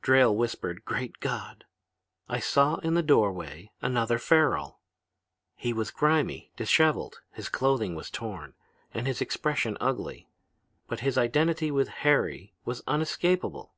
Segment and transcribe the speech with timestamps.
[0.00, 1.66] Drayle whispered 'Great God!'
[2.26, 4.80] I saw in the doorway another Farrel.
[5.56, 8.54] He was grimy, disheveled, his clothing was torn,
[8.94, 10.26] and his expression ugly;
[10.88, 13.74] but his identity with 'Harry' was unescapable.